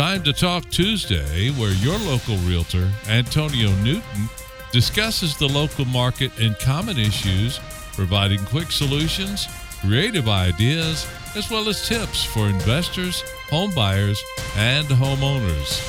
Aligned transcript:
Time 0.00 0.22
to 0.22 0.32
Talk 0.32 0.66
Tuesday, 0.70 1.50
where 1.50 1.72
your 1.72 1.98
local 1.98 2.38
realtor, 2.48 2.90
Antonio 3.06 3.70
Newton, 3.82 4.30
discusses 4.72 5.36
the 5.36 5.46
local 5.46 5.84
market 5.84 6.32
and 6.40 6.58
common 6.58 6.98
issues, 6.98 7.60
providing 7.92 8.38
quick 8.46 8.72
solutions, 8.72 9.46
creative 9.82 10.26
ideas, 10.26 11.06
as 11.36 11.50
well 11.50 11.68
as 11.68 11.86
tips 11.86 12.24
for 12.24 12.48
investors, 12.48 13.22
home 13.50 13.74
buyers, 13.74 14.18
and 14.56 14.86
homeowners. 14.86 15.82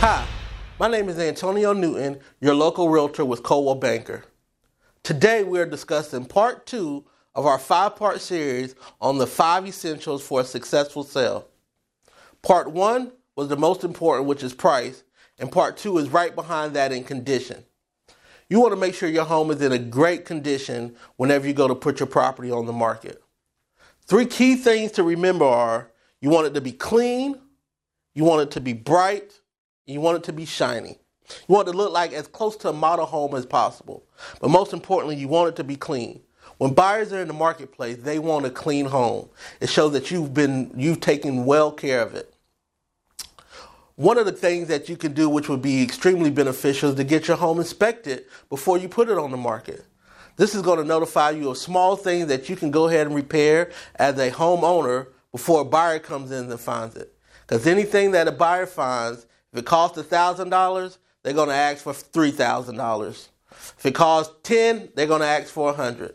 Hi, 0.00 0.26
my 0.78 0.86
name 0.86 1.08
is 1.08 1.18
Antonio 1.18 1.72
Newton, 1.72 2.20
your 2.42 2.54
local 2.54 2.90
realtor 2.90 3.24
with 3.24 3.42
Coldwell 3.42 3.76
Banker. 3.76 4.24
Today 5.02 5.42
we 5.42 5.58
are 5.58 5.64
discussing 5.64 6.26
part 6.26 6.66
two 6.66 7.06
of 7.34 7.46
our 7.46 7.58
five 7.58 7.96
part 7.96 8.20
series 8.20 8.74
on 9.00 9.16
the 9.16 9.26
five 9.26 9.66
essentials 9.66 10.22
for 10.22 10.42
a 10.42 10.44
successful 10.44 11.02
sale. 11.02 11.48
Part 12.46 12.70
one 12.70 13.10
was 13.34 13.48
the 13.48 13.56
most 13.56 13.82
important, 13.82 14.28
which 14.28 14.44
is 14.44 14.54
price, 14.54 15.02
and 15.40 15.50
part 15.50 15.76
two 15.76 15.98
is 15.98 16.10
right 16.10 16.32
behind 16.32 16.76
that 16.76 16.92
in 16.92 17.02
condition. 17.02 17.64
You 18.48 18.60
want 18.60 18.70
to 18.70 18.76
make 18.76 18.94
sure 18.94 19.08
your 19.08 19.24
home 19.24 19.50
is 19.50 19.60
in 19.60 19.72
a 19.72 19.80
great 19.80 20.24
condition 20.24 20.94
whenever 21.16 21.48
you 21.48 21.52
go 21.54 21.66
to 21.66 21.74
put 21.74 21.98
your 21.98 22.06
property 22.06 22.52
on 22.52 22.66
the 22.66 22.72
market. 22.72 23.20
Three 24.04 24.26
key 24.26 24.54
things 24.54 24.92
to 24.92 25.02
remember 25.02 25.44
are 25.44 25.90
you 26.20 26.30
want 26.30 26.46
it 26.46 26.54
to 26.54 26.60
be 26.60 26.70
clean, 26.70 27.36
you 28.14 28.22
want 28.22 28.42
it 28.42 28.52
to 28.52 28.60
be 28.60 28.74
bright, 28.74 29.40
and 29.88 29.94
you 29.94 30.00
want 30.00 30.18
it 30.18 30.22
to 30.26 30.32
be 30.32 30.44
shiny. 30.44 31.00
You 31.48 31.52
want 31.56 31.66
it 31.66 31.72
to 31.72 31.76
look 31.76 31.92
like 31.92 32.12
as 32.12 32.28
close 32.28 32.56
to 32.58 32.68
a 32.68 32.72
model 32.72 33.06
home 33.06 33.34
as 33.34 33.44
possible. 33.44 34.06
But 34.40 34.50
most 34.50 34.72
importantly, 34.72 35.16
you 35.16 35.26
want 35.26 35.48
it 35.48 35.56
to 35.56 35.64
be 35.64 35.74
clean. 35.74 36.20
When 36.58 36.74
buyers 36.74 37.12
are 37.12 37.20
in 37.20 37.26
the 37.26 37.34
marketplace, 37.34 37.96
they 37.96 38.20
want 38.20 38.46
a 38.46 38.50
clean 38.50 38.86
home. 38.86 39.30
It 39.60 39.68
shows 39.68 39.94
that 39.94 40.12
you've 40.12 40.32
been 40.32 40.70
you've 40.76 41.00
taken 41.00 41.44
well 41.44 41.72
care 41.72 42.00
of 42.02 42.14
it. 42.14 42.35
One 43.96 44.18
of 44.18 44.26
the 44.26 44.32
things 44.32 44.68
that 44.68 44.90
you 44.90 44.96
can 44.98 45.14
do, 45.14 45.26
which 45.30 45.48
would 45.48 45.62
be 45.62 45.82
extremely 45.82 46.28
beneficial, 46.30 46.90
is 46.90 46.96
to 46.96 47.04
get 47.04 47.28
your 47.28 47.38
home 47.38 47.58
inspected 47.58 48.26
before 48.50 48.76
you 48.76 48.90
put 48.90 49.08
it 49.08 49.16
on 49.16 49.30
the 49.30 49.38
market. 49.38 49.86
This 50.36 50.54
is 50.54 50.60
going 50.60 50.78
to 50.78 50.84
notify 50.84 51.30
you 51.30 51.48
of 51.48 51.56
small 51.56 51.96
things 51.96 52.26
that 52.26 52.50
you 52.50 52.56
can 52.56 52.70
go 52.70 52.88
ahead 52.88 53.06
and 53.06 53.16
repair 53.16 53.70
as 53.94 54.18
a 54.18 54.30
homeowner 54.30 55.06
before 55.32 55.62
a 55.62 55.64
buyer 55.64 55.98
comes 55.98 56.30
in 56.30 56.50
and 56.50 56.60
finds 56.60 56.94
it. 56.94 57.14
Because 57.46 57.66
anything 57.66 58.10
that 58.10 58.28
a 58.28 58.32
buyer 58.32 58.66
finds, 58.66 59.26
if 59.50 59.60
it 59.60 59.64
costs 59.64 59.98
$1,000, 59.98 60.98
they're 61.22 61.32
going 61.32 61.48
to 61.48 61.54
ask 61.54 61.82
for 61.82 61.94
$3,000. 61.94 63.28
If 63.50 63.86
it 63.86 63.94
costs 63.94 64.34
10, 64.42 64.90
they're 64.94 65.06
going 65.06 65.22
to 65.22 65.26
ask 65.26 65.46
for 65.46 65.68
100. 65.68 66.14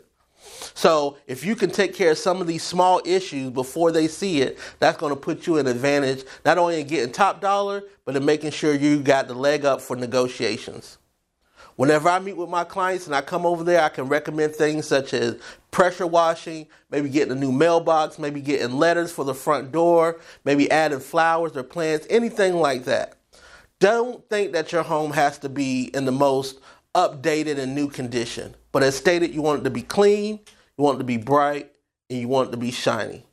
So 0.74 1.18
if 1.26 1.44
you 1.44 1.54
can 1.54 1.70
take 1.70 1.94
care 1.94 2.12
of 2.12 2.18
some 2.18 2.40
of 2.40 2.46
these 2.46 2.62
small 2.62 3.00
issues 3.04 3.50
before 3.50 3.92
they 3.92 4.08
see 4.08 4.42
it, 4.42 4.58
that's 4.78 4.98
going 4.98 5.14
to 5.14 5.20
put 5.20 5.46
you 5.46 5.58
in 5.58 5.66
advantage, 5.66 6.24
not 6.44 6.58
only 6.58 6.80
in 6.80 6.86
getting 6.86 7.12
top 7.12 7.40
dollar, 7.40 7.82
but 8.04 8.16
in 8.16 8.24
making 8.24 8.50
sure 8.50 8.74
you 8.74 9.00
got 9.00 9.28
the 9.28 9.34
leg 9.34 9.64
up 9.64 9.80
for 9.80 9.96
negotiations. 9.96 10.98
Whenever 11.76 12.08
I 12.08 12.18
meet 12.18 12.36
with 12.36 12.50
my 12.50 12.64
clients 12.64 13.06
and 13.06 13.14
I 13.14 13.22
come 13.22 13.46
over 13.46 13.64
there, 13.64 13.82
I 13.82 13.88
can 13.88 14.08
recommend 14.08 14.54
things 14.54 14.86
such 14.86 15.14
as 15.14 15.40
pressure 15.70 16.06
washing, 16.06 16.66
maybe 16.90 17.08
getting 17.08 17.32
a 17.32 17.40
new 17.40 17.50
mailbox, 17.50 18.18
maybe 18.18 18.42
getting 18.42 18.76
letters 18.76 19.10
for 19.10 19.24
the 19.24 19.34
front 19.34 19.72
door, 19.72 20.20
maybe 20.44 20.70
adding 20.70 21.00
flowers 21.00 21.56
or 21.56 21.62
plants, 21.62 22.06
anything 22.10 22.56
like 22.56 22.84
that. 22.84 23.16
Don't 23.80 24.28
think 24.28 24.52
that 24.52 24.70
your 24.70 24.82
home 24.82 25.12
has 25.12 25.38
to 25.38 25.48
be 25.48 25.90
in 25.94 26.04
the 26.04 26.12
most 26.12 26.60
updated 26.94 27.58
and 27.58 27.74
new 27.74 27.88
condition. 27.88 28.54
But 28.70 28.82
as 28.82 28.94
stated, 28.94 29.34
you 29.34 29.42
want 29.42 29.62
it 29.62 29.64
to 29.64 29.70
be 29.70 29.82
clean, 29.82 30.40
you 30.82 30.86
want 30.86 30.96
it 30.96 30.98
to 30.98 31.04
be 31.04 31.16
bright, 31.16 31.70
and 32.10 32.18
you 32.18 32.26
want 32.26 32.48
it 32.48 32.50
to 32.50 32.56
be 32.56 32.72
shiny. 32.72 33.24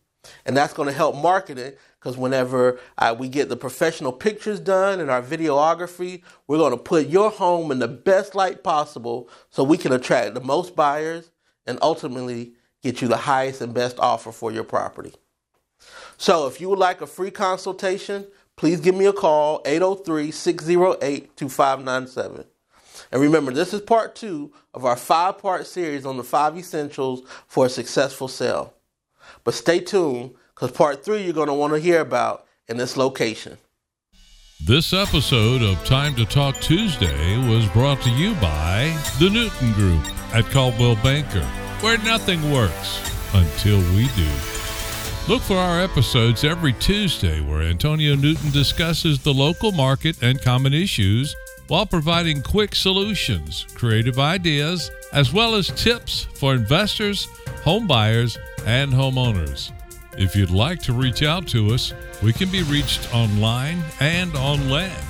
And 0.46 0.56
that's 0.56 0.72
going 0.74 0.88
to 0.88 0.94
help 0.94 1.16
marketing 1.16 1.74
because 2.00 2.16
whenever 2.16 2.80
uh, 3.00 3.16
we 3.18 3.28
get 3.28 3.50
the 3.50 3.58
professional 3.58 4.12
pictures 4.12 4.60
done 4.60 5.00
and 5.00 5.10
our 5.10 5.24
videography, 5.24 6.22
we're 6.48 6.60
going 6.60 6.74
to 6.74 6.78
put 6.78 7.08
your 7.08 7.32
home 7.32 7.72
in 7.72 7.80
the 7.80 7.88
best 7.88 8.36
light 8.36 8.64
possible 8.64 9.30
so 9.50 9.64
we 9.64 9.78
can 9.78 9.92
attract 9.92 10.36
the 10.36 10.42
most 10.42 10.76
buyers 10.76 11.32
and 11.66 11.80
ultimately 11.82 12.54
get 12.84 13.02
you 13.02 13.08
the 13.08 13.18
highest 13.18 13.62
and 13.62 13.74
best 13.74 13.98
offer 13.98 14.32
for 14.32 14.52
your 14.52 14.64
property. 14.64 15.14
So 16.18 16.46
if 16.46 16.62
you 16.62 16.70
would 16.70 16.78
like 16.80 17.02
a 17.02 17.08
free 17.08 17.32
consultation, 17.32 18.28
please 18.58 18.80
give 18.80 18.94
me 18.94 19.06
a 19.06 19.14
call 19.14 19.64
803 19.66 20.30
608 20.30 21.36
2597. 21.36 22.46
And 23.12 23.22
remember, 23.22 23.52
this 23.52 23.74
is 23.74 23.82
part 23.82 24.16
two 24.16 24.54
of 24.74 24.86
our 24.86 24.96
five 24.96 25.40
part 25.40 25.66
series 25.66 26.06
on 26.06 26.18
the 26.18 26.24
five 26.24 26.58
essentials 26.58 27.24
for 27.48 27.66
a 27.66 27.70
successful 27.70 28.28
sale. 28.28 28.74
But 29.44 29.54
stay 29.54 29.80
tuned 29.80 30.36
because 30.54 30.72
part 30.72 31.04
three 31.04 31.24
you're 31.24 31.34
going 31.34 31.48
to 31.48 31.54
want 31.54 31.74
to 31.74 31.80
hear 31.80 32.02
about 32.02 32.46
in 32.68 32.78
this 32.78 32.98
location. 32.98 33.58
This 34.66 34.94
episode 34.94 35.62
of 35.62 35.84
Time 35.86 36.16
to 36.16 36.26
Talk 36.26 36.60
Tuesday 36.60 37.38
was 37.50 37.68
brought 37.70 38.02
to 38.02 38.10
you 38.10 38.36
by 38.36 38.96
the 39.18 39.30
Newton 39.30 39.72
Group 39.74 40.04
at 40.34 40.44
Coldwell 40.52 40.96
Banker, 40.96 41.46
where 41.80 41.98
nothing 42.00 42.52
works 42.52 43.00
until 43.34 43.80
we 43.96 44.08
do. 44.10 44.30
Look 45.30 45.42
for 45.44 45.58
our 45.58 45.80
episodes 45.80 46.44
every 46.44 46.74
Tuesday 46.74 47.40
where 47.40 47.62
Antonio 47.62 48.16
Newton 48.16 48.52
discusses 48.52 49.20
the 49.20 49.34
local 49.34 49.72
market 49.72 50.22
and 50.22 50.42
common 50.42 50.74
issues 50.74 51.36
while 51.70 51.86
providing 51.86 52.42
quick 52.42 52.76
solutions, 52.76 53.66
creative 53.76 54.20
ideas, 54.20 54.92
as 55.14 55.32
well 55.32 55.56
as 55.56 55.68
tips 55.68 56.28
for 56.34 56.54
investors, 56.54 57.30
home 57.64 57.88
buyers, 57.88 58.38
and 58.66 58.92
homeowners. 58.92 59.72
If 60.18 60.36
you'd 60.36 60.50
like 60.50 60.82
to 60.82 60.92
reach 60.94 61.24
out 61.24 61.48
to 61.50 61.74
us, 61.74 61.94
we 62.22 62.34
can 62.34 62.50
be 62.50 62.64
reached 62.64 63.14
online 63.16 63.82
and 64.02 64.36
on 64.36 64.70
land 64.70 65.06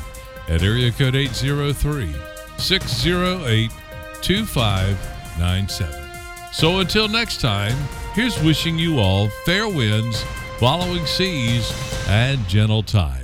at 0.48 0.62
area 0.62 0.92
code 0.92 1.16
803 1.16 2.14
608 2.58 3.72
2597. 4.22 6.06
So 6.52 6.80
until 6.80 7.08
next 7.08 7.40
time, 7.40 7.78
here's 8.14 8.40
wishing 8.44 8.78
you 8.78 9.00
all 9.00 9.30
fair 9.46 9.68
winds, 9.68 10.24
following 10.60 11.06
seas, 11.06 11.72
and 12.08 12.46
gentle 12.48 12.84
tides. 12.84 13.19